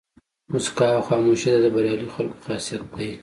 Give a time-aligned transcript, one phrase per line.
[0.51, 3.11] موسکا او خاموشي دا د بریالي خلکو خاصیت دی.